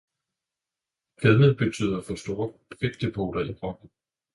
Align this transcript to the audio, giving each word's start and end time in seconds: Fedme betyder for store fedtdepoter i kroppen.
Fedme 1.21 1.55
betyder 1.55 2.01
for 2.01 2.15
store 2.15 2.53
fedtdepoter 2.79 3.41
i 3.49 3.53
kroppen. 3.53 3.89